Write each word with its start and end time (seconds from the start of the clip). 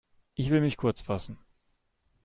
Ich 0.33 0.49
will 0.49 0.61
mich 0.61 0.77
kurzfassen. 0.77 1.37